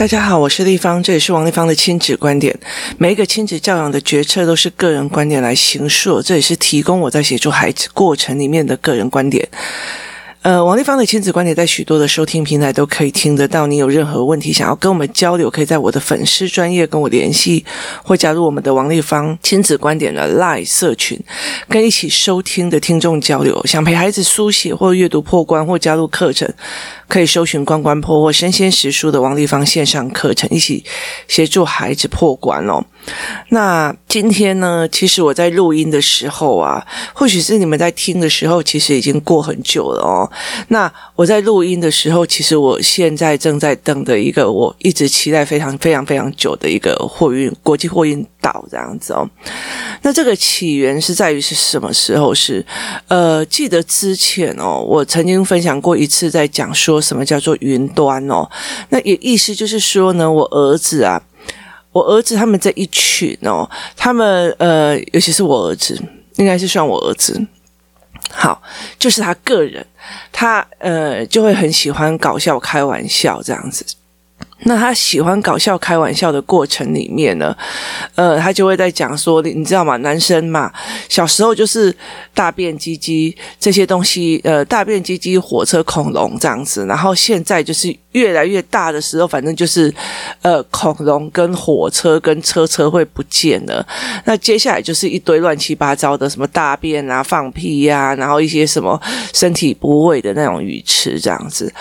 [0.00, 2.58] 大家好，我是立方，这也是王立方的亲子观点。
[2.96, 9.46] 每一个亲子教养的决策都是个人观点来形塑，这也是提供我在协助孩子过程里面的个人观点。
[10.42, 13.66] 呃，王丽芳的亲子观点在许多的收听平台都可以听得到。
[13.66, 17.62] 你有任何问题想要跟我们交流，可以在我的粉丝专业跟我联系，
[18.02, 21.22] 或加入我们的王丽芳亲子观点的 Live 社群，
[21.68, 23.60] 跟一起收听的听众交流。
[23.66, 26.50] 想陪孩子书写或阅读破关，或加入课程，
[27.06, 30.82] 可以搜寻“关关破”或“身先识书”的王丽芳线上课程，一起
[31.28, 32.82] 协助孩子破关哦。
[33.50, 40.29] 那今天呢，其实我在录音的时候啊，或许是你们在听的时候，其实已经过很久了哦。
[40.68, 49.28] 那我在录音的时候，其实我现在正在等的一个我一直期待非常非常非常久的一个货运国际货运岛这样子哦。
[50.02, 52.34] 那这个起源是在于是什么时候？
[52.34, 52.64] 是
[53.08, 58.48] 呃，记得之前哦，我曾经分享过一次，在讲说什么叫做云端哦。
[58.88, 61.22] 那也意思就是说呢，我儿子啊。
[61.92, 66.00] 我儿子他们这一群哦，他们呃，尤其是我儿子，
[66.36, 67.44] 应该是算我儿子。
[68.32, 68.62] 好，
[68.98, 69.84] 就是他个人，
[70.30, 73.84] 他呃就会很喜欢搞笑开玩笑这样子。
[74.64, 77.56] 那他喜欢搞笑开玩笑的过程里面呢，
[78.14, 79.96] 呃，他就会在讲说，你知道吗？
[79.98, 80.70] 男生嘛，
[81.08, 81.94] 小时候就是
[82.34, 87.96] 大便、鸡鸡这些东西，呃，大便、鸡鸡、火车、恐龙这样子，然后现在就是。
[88.12, 89.92] 越来越大的时候，反正就是，
[90.42, 93.86] 呃，恐龙跟火车跟车车会不见了。
[94.24, 99.00] 那接下来就是一堆乱七八糟的什么大便啊、放屁呀、然后一些什么
[99.32, 101.72] 身体部位的那种鱼池这样子。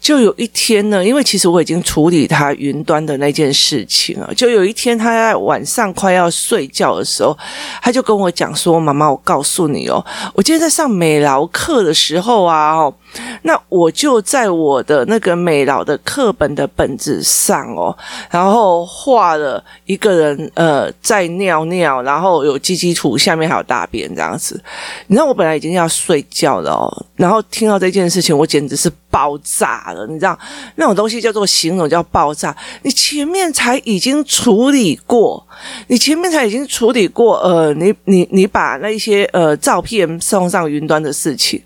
[0.00, 4.32] 就有一天呢，因为其实我已经处理他云端的那件事情了。
[4.34, 7.36] 就有一天他在晚上快要睡觉的时候，
[7.80, 12.94] 他就跟我讲说：“妈妈，我告诉你哦，我今天在上美劳课的时候啊，哦。”
[13.42, 17.96] 那我就在我的那个美劳的课本的本子上哦，
[18.30, 24.60] 然后画了一个人呃在尿尿，然后有鸡鸡图，下面还有大便这样子。
[25.06, 30.06] 你知道我本来已经要睡觉了哦，然后听到这件事情，我简直是爆炸了。
[30.06, 30.38] 你知道
[30.76, 35.44] 那种东西叫做形容叫爆炸，你前面才已经处理过。
[35.88, 41.60] 你前面才已经处理过，呃，你你你把那些呃照片送上云端的事情，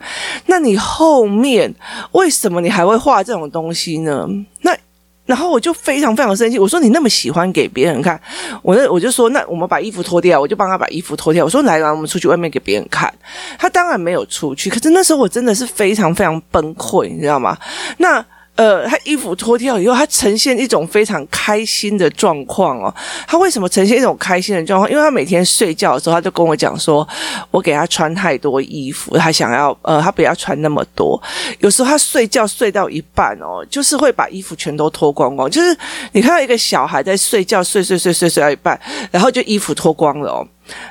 [0.47, 1.73] 那你后面
[2.13, 4.29] 为什么你还会画这种东西那？
[4.61, 4.77] 那
[5.25, 8.21] 然后我就非常非常生气，我说你那么喜欢给别人看，
[8.61, 13.13] 我那我就说那我们把衣服脱掉，我就帮他把衣服脱掉，我说来来，我们出去外面给别人看，
[13.59, 17.57] 他当然没有出去，可是那时候我真的是非常非常崩溃，你知道吗？
[17.99, 18.25] 那。
[18.55, 22.95] 呃，他衣服脱掉以后，他呈现一种非常开心的状况哦。
[23.27, 24.91] 他为什么呈现一种开心的状况？
[24.91, 27.07] 因为他每天睡觉的时候，他就跟我讲说，
[27.51, 31.21] 我给他穿太多衣服，他想要呃，他不要穿那么多。
[31.61, 35.51] 有时候他睡觉睡到一半哦，就是会把衣服全都脱光光。
[35.51, 35.75] 就是
[36.13, 38.79] 你看到一个小孩在睡觉，睡睡睡睡睡到一半，
[39.11, 40.47] 然后就衣服脱光了哦。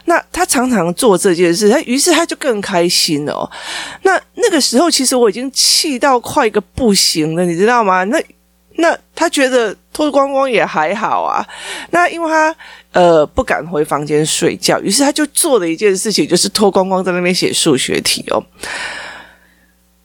[0.06, 3.50] 那他常常做这件事，他于是他就更开心了哦。
[4.04, 8.04] 那那个时候，其实我已经气到快一个不行了，你知道吗？
[8.04, 8.22] 那
[8.76, 11.46] 那他觉得脱光光也还好啊。
[11.92, 12.56] 那因为他
[12.92, 18.44] 呃不敢回房间睡觉，于是他就做了一件事情，就是脱光光在那边写数学题哦。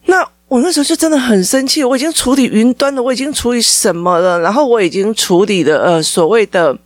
[0.06, 4.38] 那我那时候就真的很生气，我已经处理云端了，我已经处理什么了？
[4.41, 6.77] 然后我已经处理了呃所谓的。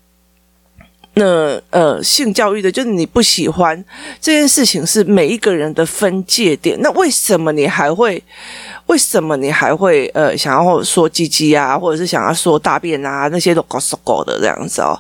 [1.15, 3.85] 那呃，性教育的，就是你不喜欢
[4.21, 6.79] 这件事情，是每一个人的分界点。
[6.81, 8.23] 那为什么你还会？
[8.87, 14.99] 为什么你还会呃想要说鸡鸡啊，或者是想要说大便啊，那些都搞死搞的这样子哦？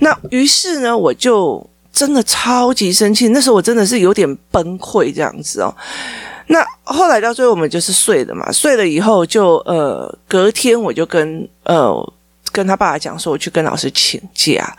[0.00, 3.28] 那于是呢，我就真的超级生气。
[3.28, 5.74] 那时候我真的是有点崩溃这样子哦。
[6.46, 12.12] 那后来到最后我们就是睡了嘛，睡了以后就呃隔天我就跟呃。
[12.52, 14.76] 跟他爸爸讲说，我去跟老师请假。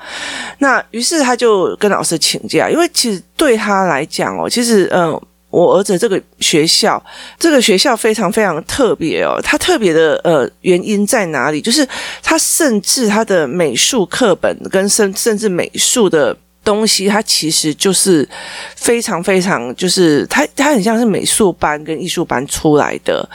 [0.60, 5.20] 那于是他就跟老师请假，因为其实对他来讲哦，其实嗯、
[5.50, 7.04] 我儿子这个学校，
[7.40, 9.40] 这个学校非常非常特别哦。
[9.44, 11.60] 他特别的呃原因在哪里？
[11.62, 11.88] 就是
[12.22, 16.36] 他甚至他的美术课本跟甚甚至美术的
[16.70, 18.28] 东西，它其实就是
[18.76, 23.28] 非常非常，就是他他很像是美术班跟艺术班出来的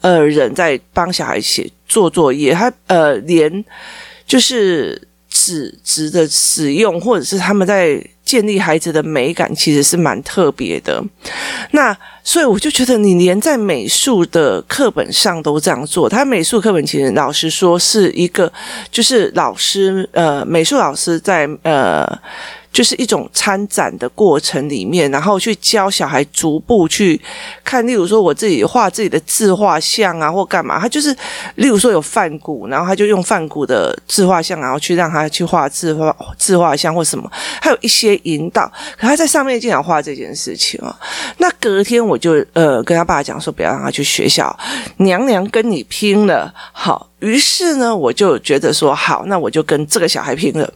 [0.00, 1.70] 呃人在帮小孩写。
[1.90, 3.64] 做作业，他呃，连
[4.24, 11.02] 就是纸纸的使用，或者是他们在建立孩子的美感，其实是蛮特别的。
[11.72, 11.92] 那
[12.22, 18.52] 所以我就觉得，你连在美术的课本上都这样做，他美术课本其实老实说是一个，
[18.92, 22.06] 就是老师呃，美术老师在呃。
[22.72, 27.20] 就是一种参展的过程里面，然后去教小孩逐步去
[27.64, 31.14] 看，例如说我自己画自己的自画像啊，或干嘛，他就是
[31.56, 37.30] 例如说有梵谷，然后他就用梵谷的自画像，然后去让他去画自画自画像或什么，
[37.60, 40.96] 还有一些引导，可他在上面经常画这件事情啊。
[41.38, 44.56] 那隔天我就呃跟他爸讲说，不要让他去学校，
[44.98, 47.08] 娘娘跟你拼了，好。
[47.20, 50.72] 于是呢，我就觉得说好，那我就跟这个小孩拼了。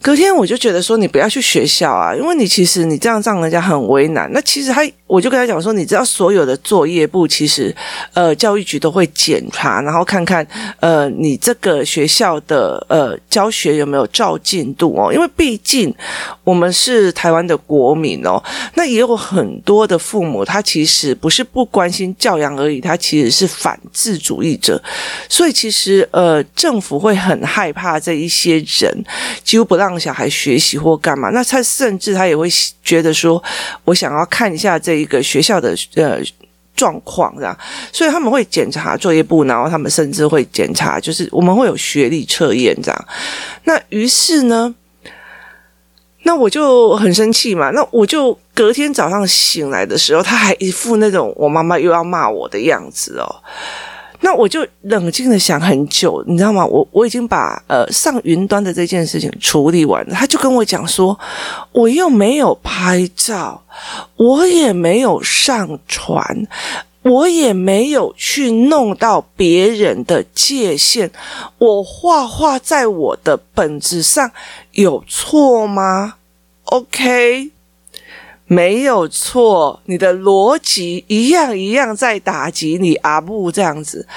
[0.00, 4.30] 隔天我就觉得说，你不要去学校啊，因为你其实你这样让人家很为难。
[4.32, 4.88] 那其实他。
[5.08, 7.74] 我就跟他讲说，你知道所有的作业簿其实，
[8.12, 10.46] 呃，教育局都会检查，然后看看，
[10.80, 15.10] 呃，你这个学校的呃教学有没有照进度哦。
[15.10, 15.90] 因为毕竟
[16.44, 18.38] 我们是台湾的国民哦，
[18.74, 24.78] 那也有很多的父母，他其实不是不关心教养而已，他其实是反智主义者。
[25.26, 29.04] 所以其实呃，政府会很害怕这一些人
[29.42, 31.30] 几乎不让小孩学习或干嘛。
[31.30, 32.46] 那他甚至他也会
[32.82, 33.42] 觉得说，
[33.84, 34.98] 我想要看一下这。
[34.98, 36.18] 一个学校的呃
[36.74, 37.56] 状况这样，
[37.92, 43.04] 所以他们会检查作业簿，然后他们甚至会检查，就是我们会有学历测验这样。
[43.62, 44.74] 那于是呢，
[46.24, 47.70] 那我就很生气嘛。
[47.70, 53.36] 那我就隔天早上醒来的时候，他还一副那种我妈妈又要骂我的样子哦。
[54.20, 56.66] 那我就冷静的想很久，你知道吗？
[56.66, 60.14] 我我已经把呃上云端的这件事情处理完了。
[60.14, 61.18] 他就跟我讲说，
[61.72, 63.62] 我又没有拍照，
[64.16, 66.46] 我也没有上传，
[67.02, 71.10] 我也没有去弄到别人的界限。
[71.58, 74.30] 我画画在我的本子上
[74.72, 76.14] 有错吗
[76.64, 77.52] ？OK。
[78.48, 84.08] 没有错，你的逻辑一样一样在打击你阿布这样子。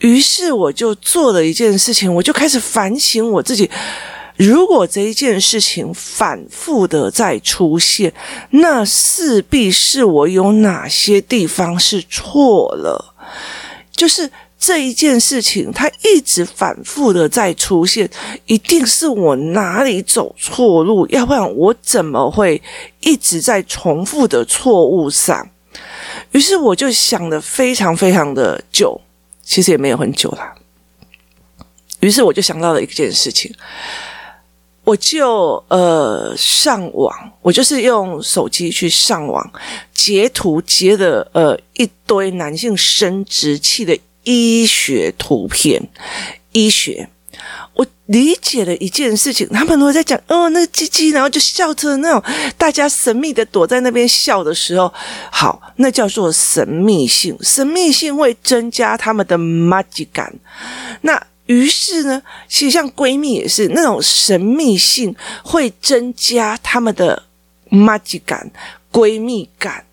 [0.00, 3.70] 于是我就做了一件事情，我就开始反省我自己。
[4.36, 8.12] 如果这一件事情反复的再出现，
[8.50, 13.14] 那势必是我有哪些地方是错了，
[13.92, 14.30] 就是。
[14.58, 18.08] 这一件事情，它一直反复的在出现，
[18.46, 22.60] 一定是我哪里走错路，要不然我怎么会
[23.00, 25.46] 一直在重复的错误上？
[26.32, 28.98] 于是我就想了非常非常的久，
[29.42, 30.54] 其实也没有很久啦。
[32.00, 33.54] 于是我就想到了一件事情，
[34.84, 39.48] 我就呃上网，我就是用手机去上网
[39.92, 43.96] 截图，截的呃一堆男性生殖器的。
[44.26, 45.80] 医学图片，
[46.50, 47.08] 医学，
[47.74, 52.20] 我理解了一件事情，他们如果在讲哦，那个鸡鸡，然后就笑着那种，
[52.58, 54.92] 大家神秘的躲在那边笑的时候，
[55.30, 60.34] 好，那叫做神秘性，神秘性会增加他们的麻吉感。
[61.02, 65.14] 那于是呢，其实像闺蜜也是那种神秘性
[65.44, 67.22] 会增加他们的
[67.68, 68.50] 麻吉感、
[68.90, 69.84] 闺蜜感。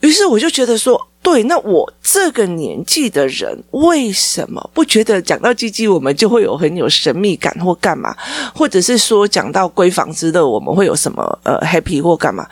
[0.00, 1.01] 于是我就觉得说。
[1.22, 8.14] 对，那我这个年纪的人，为什么不觉得讲到鸡鸡，我们就会有很有神秘感或干嘛？
[8.54, 12.46] 或者是说讲到闺房之乐，我们会有什么呃 happy 或干嘛？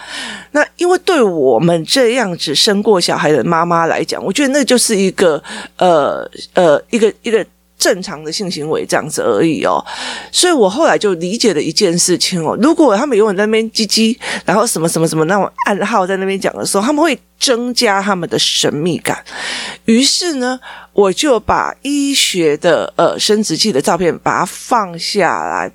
[0.53, 5.43] 那因为对我们这样子生过小孩的妈妈来讲，我觉得那就是一个
[5.77, 7.45] 呃呃一个一个。
[7.81, 9.83] 正常的性行为这样子而已哦，
[10.31, 19.25] 所以我后来就理解了一件事情哦，如果他们永远在那边唧唧，然后什么什么什么那种暗号在那边讲的时候，他们会增加他们的神秘感。
[19.87, 20.61] 于是呢，
[21.01, 25.73] 我就把医学的呃生殖器的照片把它放下来，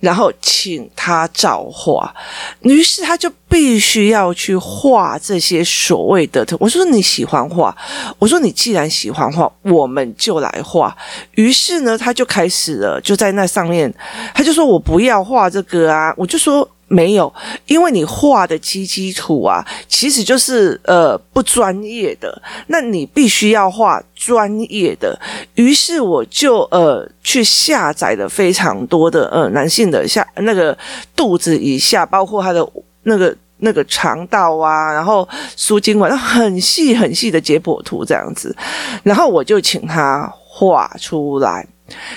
[0.00, 2.14] 然后请他照画。
[2.60, 6.46] 于是他就必须要去画这些所谓的。
[6.60, 7.74] 我说你喜欢画，
[8.18, 10.94] 我说你既然喜欢画，我们就来画。
[11.32, 13.92] 于是呢，他就开始了，就在那上面，
[14.34, 16.68] 他就说我不要画这个啊，我就说。
[16.88, 17.32] 没有，
[17.66, 25.18] 因为你画的基基图啊，其实就是呃不专业的，那你必须要画专业的。
[25.54, 30.76] 于是我就呃去下载了非常多的呃男性的下那个
[31.16, 32.64] 肚子以下，包括他的
[33.02, 38.54] 那个那个肠道啊，然后输精管，很细很细的解剖图这样子，
[39.02, 41.66] 然后我就请他画出来。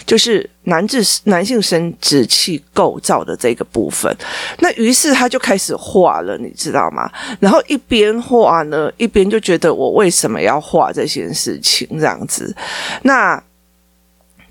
[0.06, 4.16] 就是男性男性生殖器构造的这个部分，
[4.60, 7.10] 那于是他就开始画了，你知道吗？
[7.40, 12.56] 然后一边画呢，一边就觉得我为什么要画这件事情这样子？
[13.04, 13.42] 那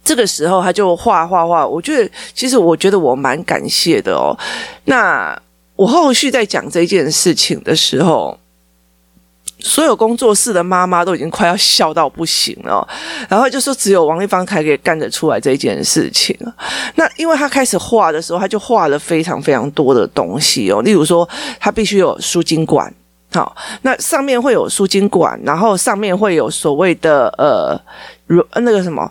[0.04, 4.36] 这个时候他就画画画，我觉得其实我觉得我蛮感谢的哦。
[4.84, 5.36] 那
[5.76, 8.38] 我后续在讲这件事情的时候。
[9.60, 12.86] 所有工作室的妈妈都已经快要笑到不行了，
[13.28, 16.36] 然后就说只有王立芳才可以干得出来这件事情。
[16.94, 22.92] 那因为他开始画的时候，他就画了非常非常多的东西哦，例如说他必须有输精管，
[23.32, 27.80] 好，那上面会有输精管，然后上面会有所谓的呃，
[28.60, 29.10] 那个什么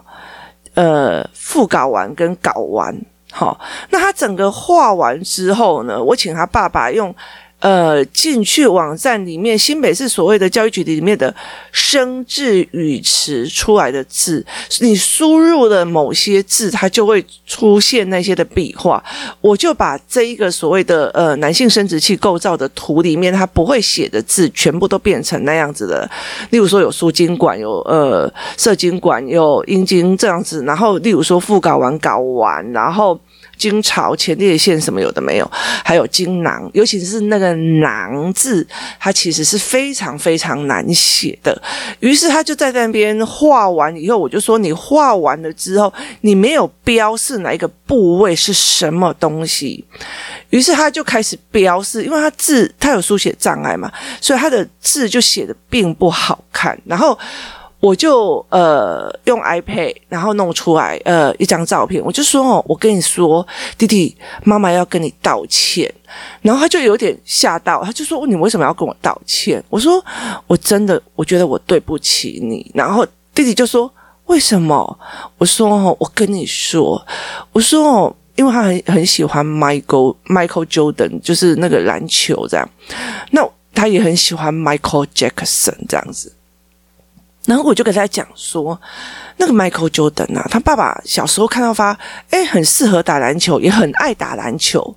[0.76, 2.96] 呃副睾丸跟睾丸，
[3.32, 7.14] 好，那他整个画完之后呢，我请他爸爸用。
[7.60, 11.34] 呃，进去网站里面，新北市所谓的教育局里面的
[11.72, 14.46] 生字语词出来的字，
[14.82, 19.04] 你输入了某些字，它就会出现那些的笔画。
[19.42, 26.08] 我就把这一个所谓的呃男性生殖器构造的图里面，它不会写的字，全部都变成那样子的。
[26.52, 30.64] 例如说有输精管，有呃射精管，有阴茎这样子。
[30.64, 33.20] 然后例如说副睾丸、睾丸，然后。
[33.58, 35.52] 精巢、前列腺什么有的没有，
[35.84, 38.66] 还有精囊，尤其是那个“囊”字，
[39.00, 41.60] 它其实是非常非常难写的。
[42.00, 49.84] 于是他就在那边画完以后，我就说：“你画完了之后，你没有标示哪一个部位是什么东西。”
[50.52, 56.80] 于是他就开始标示，因为他字他有书写障碍嘛，所以他的字就写得并不好看。
[56.86, 57.18] 然后。
[57.80, 63.46] 我就呃用 iPad，然后弄出来呃一张照片，我就说哦，我跟你说，
[63.78, 65.94] 弟弟，妈妈要跟你道歉。
[66.42, 69.64] 然后他就有点吓到，他就说你为什么要跟我道歉？
[69.70, 70.04] 我说
[70.48, 72.70] 我真的我觉得我对不起你。
[72.74, 73.06] 然后
[73.36, 73.92] 弟弟就说
[74.26, 75.00] 为什么？
[75.38, 77.06] 我说哦，我跟你说，
[77.52, 82.68] 我说哦，因为他很很喜欢 Michael Michael Jordan，就是那个篮球这样。
[83.32, 86.34] 那他也很喜欢 Michael Jackson 这样子。
[87.48, 88.78] 然后我就跟他讲说，
[89.38, 91.98] 那个 Michael Jordan 啊，他爸爸小时候看到他，
[92.32, 94.94] 诶，很适合打篮球，也很爱打篮球，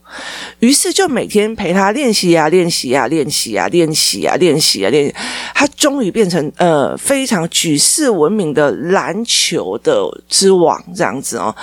[0.59, 5.15] 于是就每天陪他练习啊，练习啊，练习啊，练习啊，练习啊，练。
[5.55, 11.55] 他终于变成呃非常举世闻名的篮球的之王这样子哦。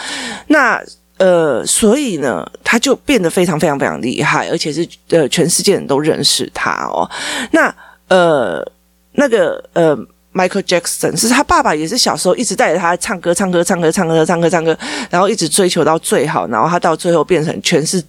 [0.47, 0.81] 那
[1.17, 7.09] 呃，所以呢，他就变得非常非常非常厉害，而且是呃全世界人都认识他哦。
[7.51, 7.75] 那
[8.07, 8.65] 呃
[9.11, 9.97] 那个呃。
[10.37, 14.77] Michael Jackson 是他爸爸，也是小时候一直带着他唱歌，唱歌，唱歌，唱歌，唱歌，唱歌，
[15.09, 18.03] 然后一直追求到最好，然后他到最后变成全是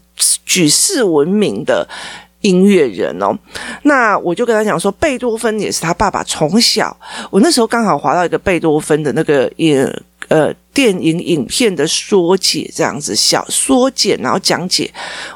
[0.45, 1.89] 举世闻名的
[2.43, 3.35] 音乐人哦。
[3.83, 6.95] 那我就跟他讲说，贝多芬也是他爸爸从小，
[7.31, 9.91] 我那时候刚好滑到一个贝多芬的那个也。
[10.29, 14.93] 呃，电影影片的缩解这样子，小缩减，然后讲解。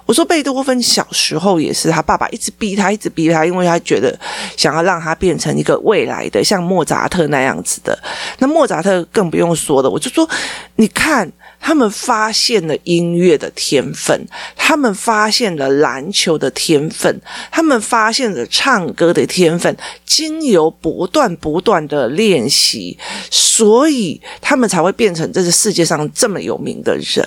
[0.06, 4.18] 我说贝多芬小时候也是，他爸爸一直逼他，一直逼他，因为他觉得
[4.56, 7.98] 想要让他变成一个未来的像莫扎特那样子的。
[8.38, 10.28] 那莫扎特更不用说了，我就说，
[10.76, 11.30] 你看。
[11.64, 14.26] 他们发现了音乐的天分，
[14.56, 17.20] 他们发现了篮球的天分，
[17.52, 22.98] 他们发现了唱歌的天分，经由不断不断的练习，
[23.30, 27.26] 所以他们才会变成这个世界上这么有名的人。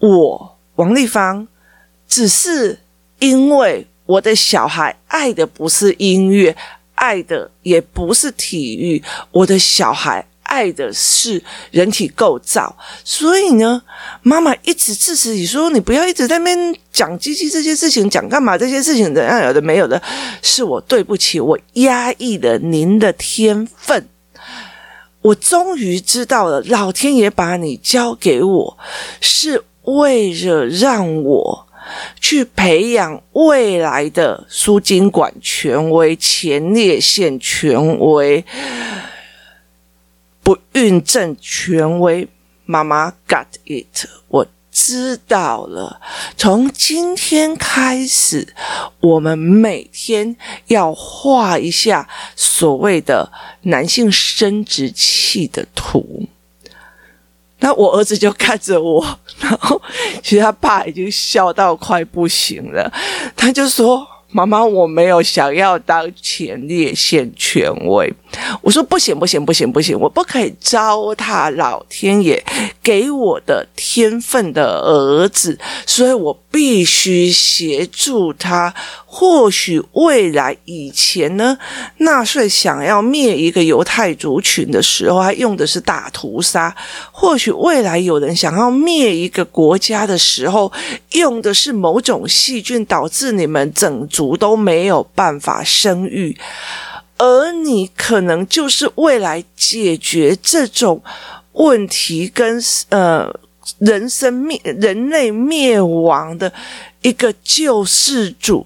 [0.00, 1.46] 我王丽芳
[2.08, 2.78] 只是
[3.20, 6.54] 因为我的小孩爱的不是音乐，
[6.96, 9.00] 爱的也不是体育，
[9.30, 10.26] 我的小孩。
[10.52, 13.80] 爱的是人体构造，所以呢，
[14.20, 20.00] 妈妈一直支持你说，你不要一直在那边讲鸡鸡这些事情，讲干嘛这些事情怎样有的没有的，
[20.42, 24.06] 是我对不起，我压抑了您的天分。
[25.22, 28.78] 我终于知道了，老天爷把你交给我，
[29.22, 31.66] 是为了让我
[32.20, 38.44] 去培养未来的输精管权威、前列腺权威。
[40.42, 42.28] 不孕症权威，
[42.64, 46.00] 妈妈 got it，我知道了。
[46.36, 48.54] 从今天开始，
[49.00, 53.30] 我们每天要画一下所谓的
[53.62, 56.26] 男性生殖器的图。
[57.60, 59.80] 那我儿子就看着我，然后
[60.22, 62.92] 其实他爸已经笑到快不行了，
[63.36, 64.08] 他就说。
[64.32, 68.12] 妈妈，我没有想要当前列腺权威。
[68.62, 72.42] 我说不行，不行，不行，不行，我不可以糟蹋老天爷
[72.82, 78.74] 给我的天分的儿子，所以我必须协助他。
[79.14, 81.58] 或许未来以前呢，
[81.98, 86.74] 纳粹想要灭一个犹太族群的时候，还用的是大屠杀；
[87.12, 90.72] 或许未来有人想要灭一个国家的时候，
[91.10, 96.34] 用的是某种细菌，导致你们整族都没有办法生育。
[97.18, 101.02] 而你可能就是未来解决这种
[101.52, 103.30] 问题跟呃
[103.78, 106.50] 人生灭人类灭亡的。
[107.02, 108.64] 一个救世主，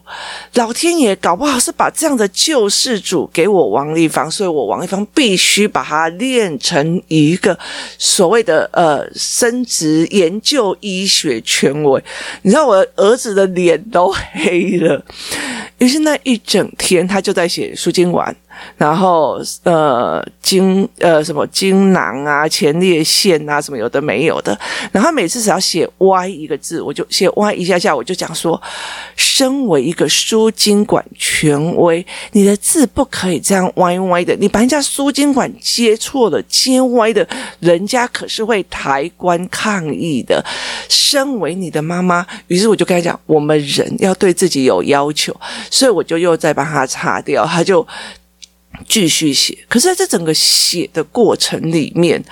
[0.55, 7.59] 老天爷搞不好是把这样的救世主给我王丽芳，所以我王丽芳必须把它练成一个
[7.99, 12.03] 所谓的呃生殖研究医学权威。
[12.43, 15.03] 你知道我儿子的脸都黑了，
[15.79, 18.35] 于是那一整天他就在写输精管。
[18.77, 24.59] 然后呃精呃什么精囊啊前列腺啊什么有的没有的，
[24.93, 28.61] 然后每次只要写歪一个字，我就写歪一下下，我就讲说，
[29.17, 37.27] 身为一个输精管权威，你的字不可以这样歪歪的，你把人家输精管接错了接歪的，
[37.61, 40.45] 人家可是会抬棺抗议的。
[40.89, 45.35] 身为你的妈妈，于是我就跟他讲，我们人要对自己有要求，
[45.71, 47.87] 所以我就又再把它擦掉，他就。
[48.89, 52.23] 继续写，可是在这整个写的过程里面，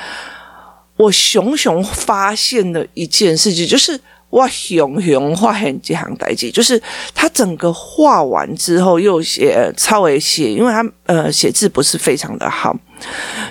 [0.97, 3.99] 我熊熊发现了一件事情，就是
[4.31, 6.81] 我熊熊画很几行代记，就是
[7.15, 12.77] 他整个画完之后又写稍微写，因为他呃写字不是非常的好，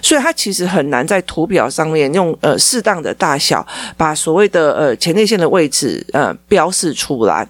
[0.02, 3.66] 所以他其实很难在图表上面用呃适当的大小
[3.98, 7.48] 把所谓的呃前列腺的位置呃标示出来。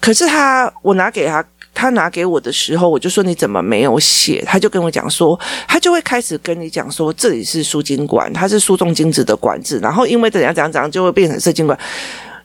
[0.00, 1.44] 可是他，我拿给他。
[1.74, 4.42] 他拿给我的时候，我就说，你怎么没有写？
[4.46, 11.78] 他就跟我讲说，他就会开始跟你讲说，这里是输精管，它是输送精子的管子，然后因为怎样怎样怎样，就会变成射精管，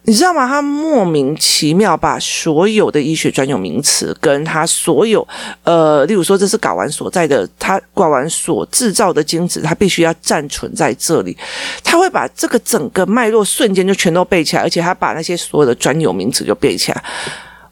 [0.03, 0.47] 你知道吗？
[0.47, 5.25] 他莫名其妙把所有的医学专有名词，跟他所有
[5.63, 11.37] 呃，例如说这是睾丸所在的，他睾丸所制造的精子，他必须要暂存在这里，
[11.83, 17.03] 他会把这个整个脉络瞬间就全都背起来，而且他把那些所有的专有名词就背起来。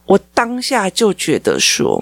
[0.08, 2.02] 我当下就觉得说，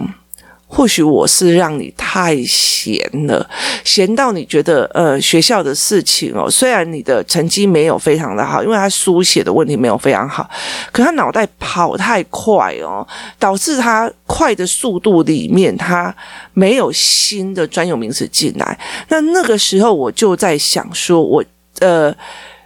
[0.67, 2.97] 或许我是让你太闲
[3.27, 3.50] 了，
[3.83, 10.50] 闲到你觉得，呃，学校的事情哦，虽然你的成绩没有非常的好，因为他书写的问题没有非常好，
[10.91, 13.05] 可他脑袋跑太快哦，
[13.39, 16.13] 导致他快的速度里面，他
[16.53, 18.79] 没有新的专有名词进来。
[19.09, 21.43] 那那个时候我就在想说，我
[21.79, 22.15] 呃。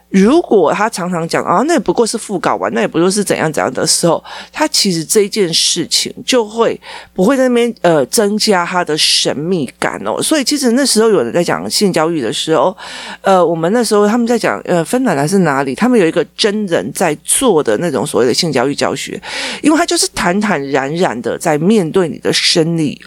[0.09, 6.79] 如果他常常讲啊，那也不过是副睾丸，那也不过是怎样怎样的时候，他其实这件事情就会
[7.13, 10.19] 不会在那边呃增加他的神秘感哦。
[10.21, 12.75] 所以其实那时候有人在讲性教育的时候，
[13.21, 19.21] 呃，我们那时候他们在讲呃芬兰还是哪里，他们有一个真人在做的那种所谓的性教育教学，
[19.61, 22.99] 因为他就是坦坦然然的在面对你的生理。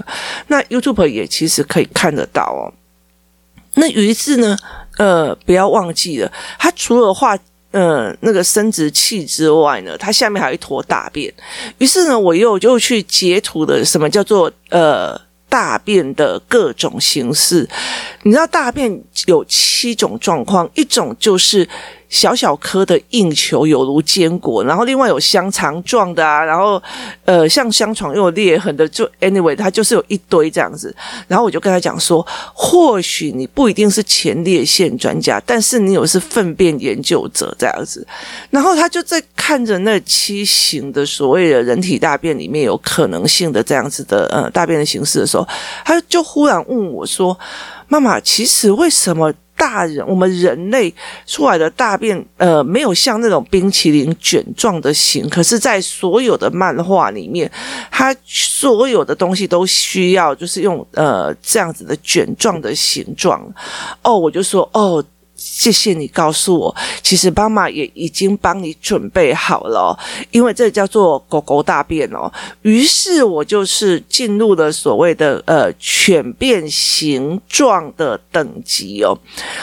[0.47, 2.73] 那 YouTube 也其实可以看得到哦。
[3.75, 4.57] 那于是呢，
[5.03, 7.37] 呃，不要忘记了，它除了画
[7.73, 11.33] 呃那个生殖器之外呢，它下面还有一坨大便。
[11.79, 17.69] 于是呢，我又就去截图的什么叫做呃大便的各种形式。
[18.23, 21.69] 你知道大便有七种状况，一种就是。
[22.13, 26.81] 小小颗的硬球，有如坚果，然后另外有香肠状的啊，然后
[27.25, 30.95] 呃像香肠又有裂痕的，就 anyway 它就是有一堆这样子。
[31.27, 38.07] 然后我就跟他讲说，或许你不一定是前列腺专家，但是你有是粪便研究者这样子。
[38.51, 45.49] 然后他就在看着那七型的所谓的人体大便里面有可能性的这样子的呃大便的形式的时候，
[45.83, 47.39] 他就忽然问我说
[47.89, 50.93] ：“妈妈，其实为什么？”大人，我们人类
[51.27, 57.51] 出来的大便，呃，没有像那种冰淇淋卷状的形，可是，在所有的漫画里面，
[57.91, 63.41] 它所有的东西都需要就是用呃这样子的卷状的形状。
[64.03, 65.05] 哦，我就说哦。
[65.45, 69.99] 谢谢你告诉我，其实妈妈也已经帮你准备好了，
[70.31, 72.33] 因为这叫做狗狗大便哦。
[72.63, 79.19] 于是我就是进入了所谓的呃犬便形状的等级哦。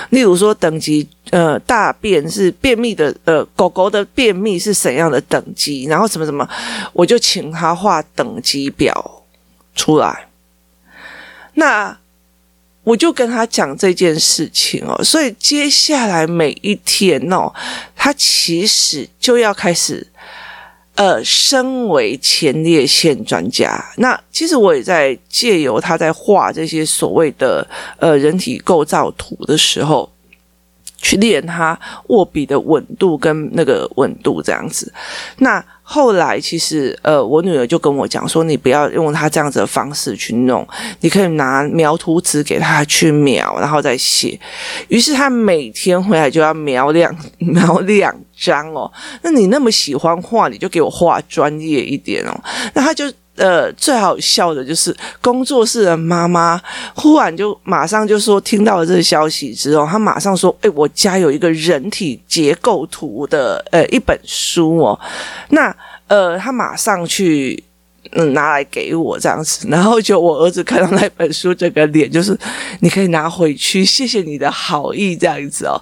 [0.09, 6.47] 例如说等级呃大便是便秘的呃狗狗的便秘是怎样的等级，然后什么什么，
[6.91, 9.23] 我就请他画等级表
[9.73, 10.27] 出来。
[11.53, 11.97] 那。
[12.89, 17.53] 我就跟他讲这件事情哦，所以接下来每一天哦，
[17.95, 20.07] 他其实就要开始，
[20.95, 27.67] 呃，身为前列腺专家，那其实我也在借由他在画这些所谓的
[27.99, 30.11] 呃人体构造图的时候，
[30.97, 34.91] 去练他握笔的稳度跟那个稳度这样子，
[35.37, 35.63] 那。
[35.91, 40.65] 后来，其实，呃，我女儿就跟我讲说，你不要用她这样子的方式去弄，
[40.99, 44.39] 你可以拿描图纸给她去描，然后再写。
[44.89, 48.91] 于是，她每天回来就要描两描两张哦。
[49.23, 52.39] 那你那么喜欢画，你就给我画专业一点哦。
[52.75, 53.11] 那她就。
[53.39, 56.61] 呃，最好笑的就是工作室的妈妈
[56.93, 64.99] 忽然就马上就说，听到了这个消息之后，她马上说：“哎，我家有一个人体结构图的呃一本书哦。”
[65.49, 65.75] 那
[66.07, 67.63] 呃，他马上去。
[68.13, 72.35] 嗯，拿来给我这样子，然后就我儿子看到那本书，这个脸就是
[72.79, 75.79] 你可以拿回去，谢谢你的好意这样子哦。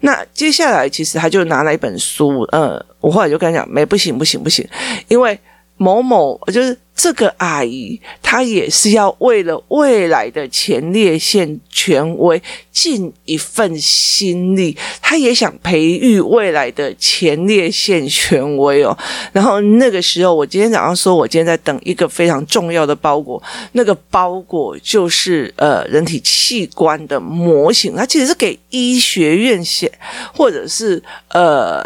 [0.00, 4.66] 那接下来其实他就拿了一本书，呃，我后来就跟他讲，没不行不行不行，
[5.08, 5.38] 因为。
[5.80, 12.40] 某某就是这个阿姨，她也是要为了未来的前列腺权威
[12.70, 18.94] 尽一份心力，她也想培育未来的前列腺权威哦。
[19.32, 29.90] 然后那个时候，我今天早上说，我今天在等一个非常重要的包裹，那个包裹就是呃人体器官的模型，它其实是给医学院写，
[30.34, 31.82] 或者是呃。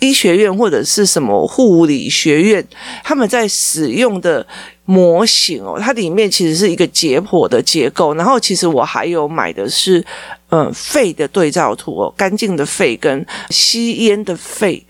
[0.00, 2.66] 医学院或者是什么护理学院，
[3.02, 4.46] 他们在使用的
[4.84, 8.14] 模型哦，它里面其实是一个解剖的结构。
[8.14, 10.04] 然后，其实我还有买的是。
[10.50, 14.82] 嗯，肺的对照图哦，干净的肺跟吸烟的肺。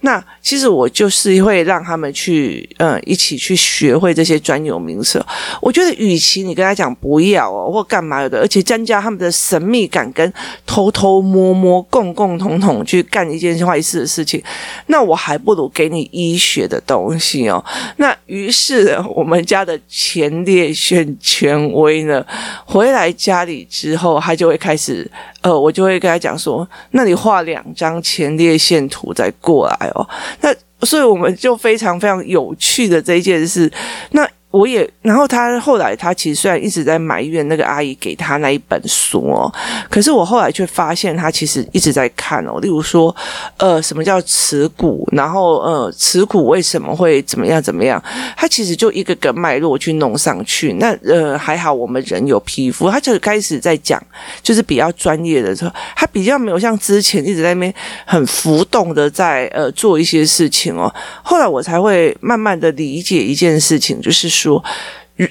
[0.00, 5.24] 那其实我就是会让他们去，嗯，一起去学会这些专有名词。
[5.62, 10.32] 我觉得，与其你跟他讲不要哦，或干嘛的，而且增加他们的神秘感跟
[10.66, 14.42] 偷偷摸摸、共共同同去干一件坏事的事情，
[14.88, 17.64] 那我还不如给你医学的东西哦。
[17.98, 22.26] 那于是我们家的前列腺权威呢，
[22.66, 25.03] 回来家里之后，他就会开始。
[25.42, 30.08] 呃，我就会跟他讲说，那你画两张前列腺图再过来哦。
[30.40, 30.54] 那
[30.86, 33.70] 所以我们就非常非常有趣的这一件事。
[34.10, 34.28] 那。
[34.54, 39.52] 我也，然后他后来，他其实虽然一直在埋怨那个阿姨给他那一本书哦，
[39.90, 42.60] 可是我后来却发现他其实一直在看哦。
[42.60, 43.14] 例如说，
[43.56, 45.08] 呃，什么叫耻骨？
[45.10, 48.00] 然后呃，耻骨为什么会怎么样怎么样？
[48.36, 50.74] 他其实就一个个脉络去弄上去。
[50.74, 54.00] 那呃，还好我们人有皮肤，他就开始在讲，
[54.40, 57.74] 就是比较专业的时候，他比较没有像之前一直在那边
[58.06, 60.88] 很浮动的在呃做一些事情哦。
[61.24, 64.43] 后来我才会慢慢的理解一件事情，就是说。
[64.44, 64.64] 说，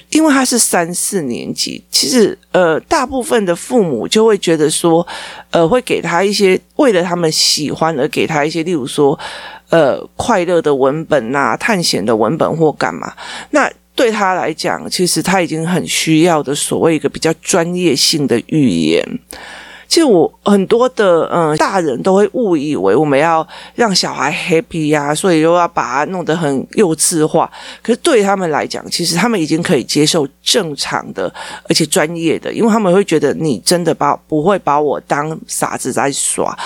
[0.10, 5.06] 因为他是三四年级，其实呃，大部分的父母就会觉得说，
[5.52, 9.18] 呃，会给他一些为了他们喜欢而给他一些，例如说，
[9.70, 13.14] 呃，快乐的文本呐、啊，探险的文本或干嘛。
[13.52, 19.06] 那对他来讲，其实他已经很需要的所谓一个比较专业性的语言。
[19.94, 27.48] 其实我很多的嗯大人都会误以为我们要让小孩 happy 呀、啊，所以又要把它弄得很幼稚化。
[27.84, 31.32] 可是对他们来讲，其实他们已经可以接受正常的
[31.70, 36.58] 而且专业的，因为他们会觉得你真的把不会把我当傻子在耍。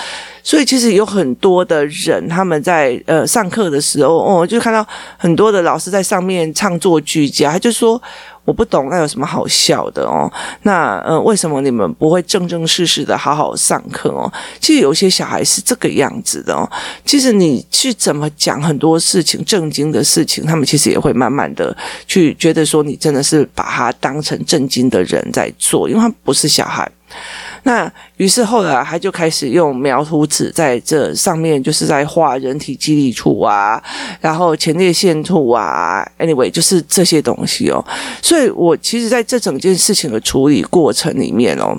[0.42, 4.82] 所以其实有很多的人他们在呃上课的时候，哦，就看到
[5.18, 8.00] 很多的老师在上面唱作俱佳，他就说。
[8.48, 10.32] 我不懂，那有什么好笑的哦？
[10.62, 14.32] 那呃，为什么你们不会正正式式的好好上课哦？
[14.58, 16.66] 其实有些小孩是这个样子的哦。
[17.04, 26.90] 其实你去怎么讲很多事情正经的事情，他们其实也会慢慢的去觉得说你真的是把他当成正经的人在做，因为他不是小孩。
[27.64, 33.82] 那于是后来他就开始用描图纸在这上面，就是在画人体肌理图啊，
[34.20, 37.84] 然后前列腺图啊，anyway 就是这些东西哦。
[38.22, 41.76] 所以我其实在这整件事情的处理过程里面哦，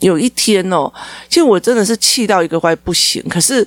[0.00, 0.92] 有一天哦，
[1.28, 3.66] 其实我真的是气到一个快不行，可是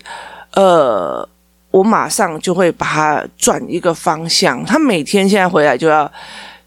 [0.54, 1.28] 呃，
[1.72, 4.64] 我马上就会把它转一个方向。
[4.66, 6.12] 他每天现在回来就要。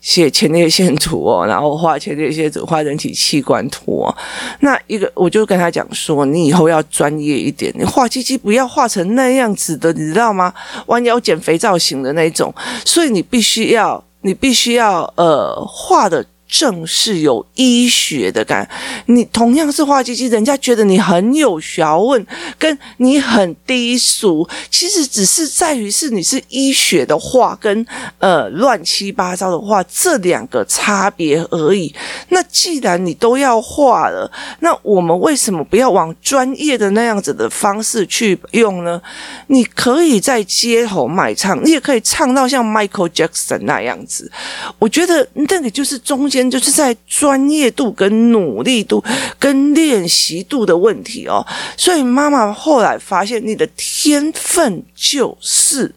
[0.06, 4.16] 写前列腺图哦，然后画前列腺图，画人体器官图哦。
[4.60, 10.54] 那一个，我就跟他讲说，你以后要专业一点，你画鸡鸡不要画成那样子的，你知道吗？
[10.86, 12.54] 弯腰减肥造型的那种。
[12.84, 16.24] 所以你必须要，你必须要呃画的。
[16.48, 18.68] 正是有医学的感，
[19.06, 22.24] 你同样是画鸡鸡，人家觉得你很有学问，
[22.56, 27.84] 跟你很低俗，其实只是在于是你是医学的画跟
[28.18, 31.92] 呃乱七八糟的画这两个差别而已。
[32.28, 34.30] 那既然你都要画了，
[34.60, 39.02] 那我们为什么不要往专业的那样子的方式去用呢？
[39.48, 44.30] 你可以在街头卖唱，你也可以唱到像 Michael Jackson 那样子。
[44.78, 46.35] 我觉得那个就是中间。
[46.50, 49.02] 就是在专业度跟努力度
[49.38, 51.46] 跟练习度的问题哦，
[51.76, 55.94] 所以妈妈后来发现，你的天分就是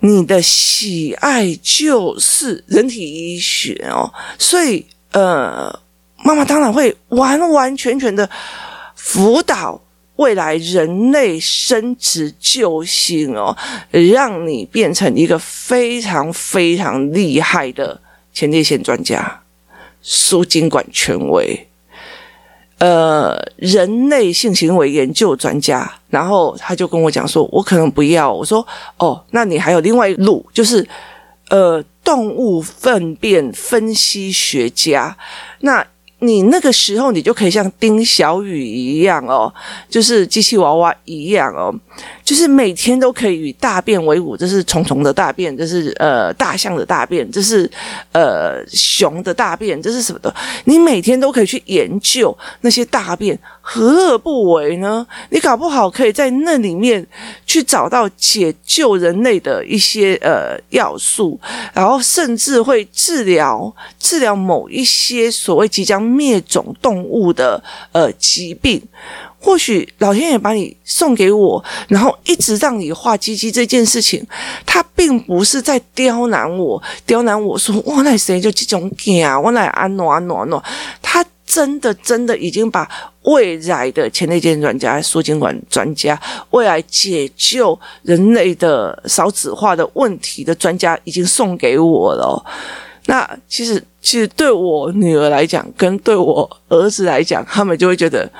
[0.00, 5.80] 你的喜爱就是人体医学哦，所以呃，
[6.24, 8.28] 妈妈当然会完完全全的
[8.94, 9.80] 辅导
[10.16, 13.56] 未来人类生殖救星哦，
[13.90, 18.00] 让你变成一个非常非常厉害的。
[18.32, 19.42] 前列腺专家、
[20.02, 21.68] 输精管权威，
[22.78, 28.32] 呃人类性行为研究专家，然后他就跟我讲说，我可能不要。
[28.32, 28.66] 我说
[28.98, 30.86] 哦，那你还有另外一路，就是
[31.50, 35.16] 呃动物粪便分析学家，
[35.60, 35.86] 那。
[36.22, 39.52] 你那个时候，你就可以像丁小雨一样哦，
[39.88, 41.74] 就是机器娃娃一样哦。
[42.24, 47.68] 就是每天都可以与大便为伍，这是虫虫的大便，这是呃大象的大便，这是
[48.12, 50.32] 呃熊的大便，这是什么的？
[50.64, 55.04] 你每天都可以去研究那些大便，何乐不为呢？
[55.30, 57.04] 你搞不好可以在那里面
[57.44, 61.38] 去找到解救人类的一些呃要素，
[61.74, 68.82] 然后甚至会治疗治疗某一些所谓即将灭种动物的呃疾病。
[69.44, 74.24] 或许老天爷把你送给我，然后一直让你画鸡鸡这件事情，
[74.64, 78.88] 他并不是在刁难我，刁难我说哇，那谁就这种
[79.26, 80.62] 啊，我来安诺安诺安诺，
[81.02, 82.88] 他真的真的已经把
[83.22, 86.16] 未来的前列腺专家、输精管专家、
[86.50, 92.40] 未来解救人类的少子化的问题的专家已经送给我了。
[93.06, 98.30] 那其实，其实对我女儿来讲，跟对我儿子来讲，他们就会觉得。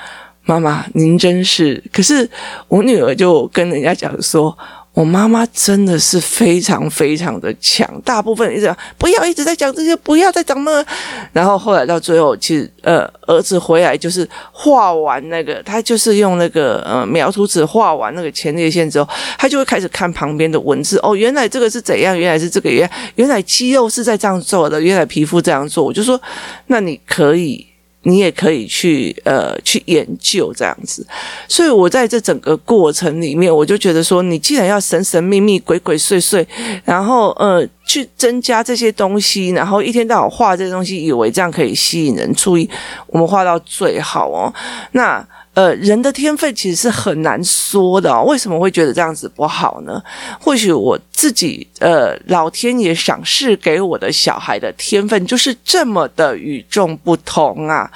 [0.45, 1.81] 妈妈，您真是。
[1.93, 2.29] 可是
[2.67, 4.59] 我女儿就跟人家讲说，
[4.95, 7.89] 我妈妈真的是非常非常的强。
[8.05, 10.85] 大部分一直讲不要一直在讲这些，不要再讲了。
[11.33, 20.99] 然后后来到最后，其实呃，儿子回来就是画完那个，他就是用那个呃描图纸画完那个前列腺之后，他就会开始看旁边的文字。
[21.03, 22.19] 哦，原来这个是怎样？
[22.19, 25.83] 原来是这个原原来肌肉是在这样做的，原来皮肤这样做。
[25.83, 26.21] 我就说，
[26.67, 27.67] 那你可以。
[28.03, 31.07] 你也可以去呃去研究这样子，
[31.49, 36.45] 所以我在这整个过程里面，我就觉得说，你既然要神神秘秘、鬼鬼祟祟，
[36.85, 42.69] 然后呃去增加这些东西，然后一天到晚画这些东西，以为这样可以吸引人注意，
[43.07, 44.53] 我们画到最好哦，
[44.93, 45.27] 那。
[45.55, 48.25] 呃，人的天分其实是很难说的哦。
[48.25, 50.03] 为什么会觉得这样子不好呢？
[50.41, 57.91] 或许我自己，呃，老天爷赏赐给我的小孩的天分就是这么的与众不同啊。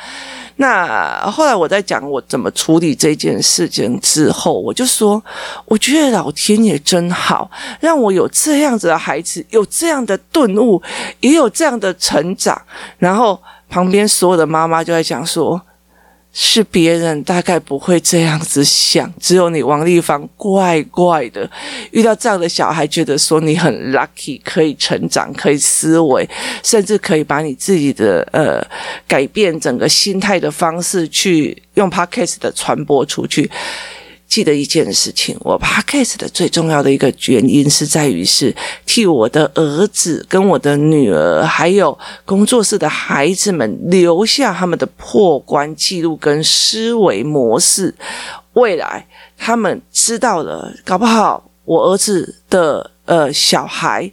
[0.57, 5.23] 那后来我在讲我怎么处理这件事情之后，我就说，
[5.65, 10.83] 我觉得老天爷真好，让我有这样子的孩子，有这样的顿悟，
[11.21, 12.61] 也有这样的成长。
[12.99, 13.41] 然后
[13.71, 15.59] 旁边所有的妈妈就在讲说。
[16.39, 21.51] 是别人大概不会这样子想，只有你王丽芳怪怪的，
[21.93, 26.29] 遇到这样的小孩，觉得说你很 lucky，可以成长，可以思维，
[26.63, 28.63] 甚至可以把你自己的呃
[29.09, 33.51] 改变整个心态的方式去用 podcast 的传播出去。
[34.29, 47.95] 记得一件事情，我 Podcast 的最重要的一个原因是在于是替我的儿子跟我的女儿，还有工作室的孩子们留下他们的破关记录跟思维模式。
[48.55, 54.11] 未来他们知道了，搞不好我儿子的呃小孩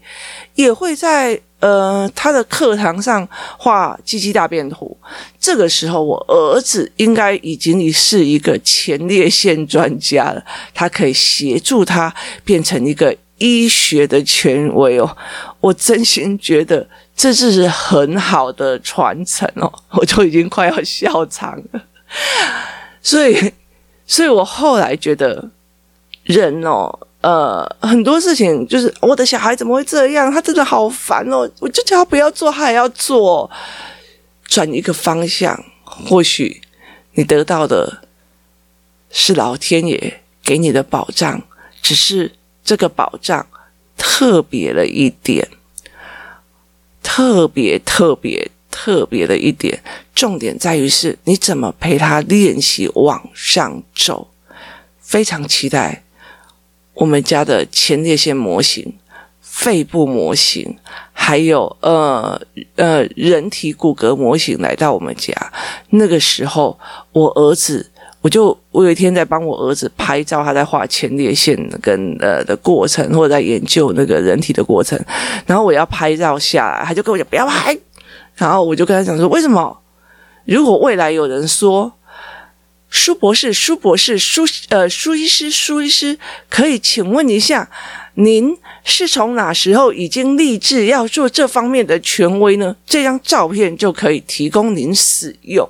[0.56, 1.41] 也会在。
[1.63, 3.26] 呃，他的课堂上
[3.58, 4.97] 画鸡鸡大便图，
[5.39, 15.15] 这个时候我儿子应该已经是一个前列腺专家了，他可以协助他变成一个医学的权威哦。
[15.62, 21.82] 我真心觉得这是很好的传承哦， 我就已经快要笑场了。
[23.02, 23.54] 所以，
[24.06, 25.49] 所以我后来觉得
[26.23, 27.08] 人哦。
[27.23, 30.29] 呃，很多事情就是我的小孩怎么会这样？
[30.29, 31.49] 他真的好烦哦！
[31.62, 33.49] 我就叫他不要做，他还要做。
[34.45, 36.62] 转一个方向，或许
[37.13, 38.03] 你得到的
[39.09, 41.41] 是老天爷给你的保障，
[41.81, 43.47] 只是这个保障
[43.97, 45.47] 特别了一点，
[47.01, 49.81] 特别特别特别的一点。
[50.13, 54.29] 重点在于是你怎么陪他练习往上走。
[54.99, 56.02] 非常期待。
[56.93, 58.93] 我们家的前列腺模型、
[59.41, 60.77] 肺部模型，
[61.12, 62.39] 还有呃
[62.75, 65.34] 呃人体骨骼模型来到我们家。
[65.89, 66.77] 那个时候，
[67.12, 67.89] 我儿子，
[68.21, 74.99] 我就我有一天在帮我儿子拍照，他在画前列腺跟呃的过程，或者在研究那个人体的过程。
[75.47, 77.75] 然后我要拍照下来，他就跟我讲不要拍。
[78.36, 79.75] 然后我就跟他讲说，为什么？
[80.45, 81.91] 如果未来有人说。
[82.95, 86.15] 苏博士，苏博士，苏呃，苏医师，苏医师，
[86.47, 87.67] 可以请问一下，
[88.13, 92.75] 您是从哪时候已经立志要做这方面的权威呢？
[92.86, 95.67] 这张照片就可以提供您使用。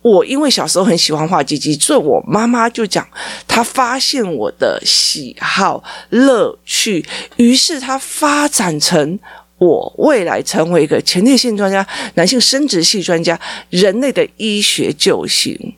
[0.00, 3.06] 我因为小时候很喜欢画鸡鸡，所以我妈妈就讲，
[3.46, 7.04] 她发现我的喜好乐趣，
[7.36, 9.18] 于是她发展成
[9.58, 15.74] 我未来成为一个前列腺专家、男性生殖系专家、人类的医学救星。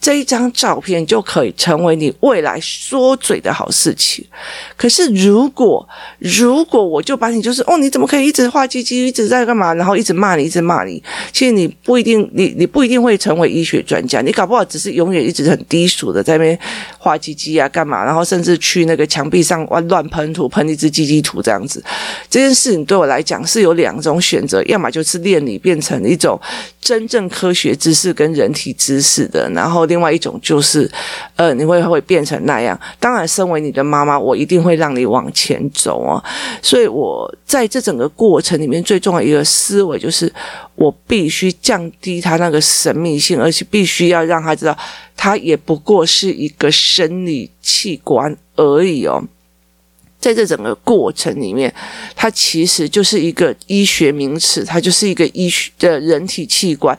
[0.00, 4.24] 这一张照片就可以成为你未来说嘴的好事情。
[4.76, 5.86] 可是如果
[6.18, 16.58] 如果我就把你就是哦，你怎么可以一直画鸡鸡，一直在干嘛，然后一直骂你，一直骂你，其实你不一定，你你不一定会成为医学专家，你搞不好只是永远一直很低俗的在那边
[16.98, 21.84] 画鸡鸡啊，干嘛，然后甚至去那个墙壁上乱乱喷涂，喷一只鸡鸡图这样子。
[22.30, 26.40] 这件事情对我来讲是有两种选择，要么就是练你变成一种
[26.80, 30.90] 真正科学知识跟人体知识的，然后另外一种就是，
[31.34, 32.78] 呃，你会会变成那样。
[33.00, 36.22] 当然，身为你的妈妈，我一定会让你往前走啊。
[36.62, 40.32] 所以，我在这整个过程里面，最重要一个思维就是，
[40.76, 44.78] 我必须降低他那个神秘性，而且必须要让他知道，
[45.16, 49.20] 他也不过是一个生理器官而已哦。
[50.20, 51.74] 在这整个过程里面，
[52.14, 56.96] 它其实就是一个医学名词，它就是一个医学的人体器官。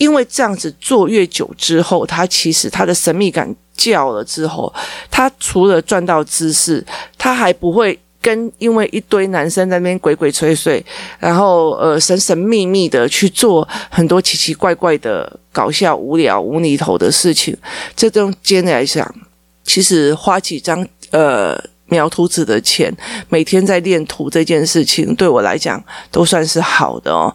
[0.00, 4.72] 因为这样子做越久之后，他其实他的神秘感较了之后，
[5.10, 6.82] 他除了赚到知识，
[7.18, 10.82] 他还不会跟因为一堆男生在那边鬼鬼祟祟，
[11.18, 17.54] 然后呃神神秘秘的去做很多奇奇怪怪的搞笑、无聊、无厘头的事情。
[17.94, 19.14] 这中间来讲，
[19.62, 21.62] 其实花几张呃。
[21.92, 22.88] 描图纸的钱，
[23.28, 25.82] 每天在练图这件事情，对我来讲
[26.12, 27.34] 都算是好的哦。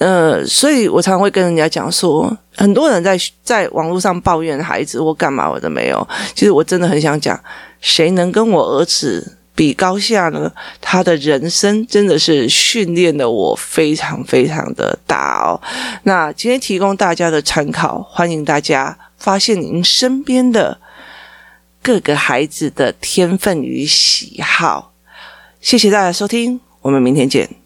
[0.00, 6.08] 呃，所以我常常会跟人家讲说，很多人在在网络上抱怨孩子或干嘛，我都没有。
[6.34, 7.38] 其实我真的很想讲，
[7.82, 10.50] 谁能跟我儿子比高下呢？
[10.80, 15.60] 他的人生真的是训练的我非常非常的大哦。
[16.04, 20.78] 那今天提供大家的参考，欢迎大家发现您身边的。
[21.82, 24.92] 各个孩子的天分与喜好，
[25.62, 27.59] 谢谢大家收听，我们明天见。